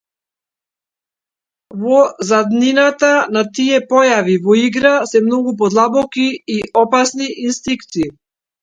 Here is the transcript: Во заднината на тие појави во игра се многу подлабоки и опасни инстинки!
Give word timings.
Во 1.81 1.99
заднината 2.31 3.11
на 3.37 3.45
тие 3.59 3.83
појави 3.93 4.41
во 4.49 4.59
игра 4.65 4.95
се 5.13 5.25
многу 5.29 5.57
подлабоки 5.63 6.29
и 6.57 6.61
опасни 6.87 7.35
инстинки! 7.49 8.13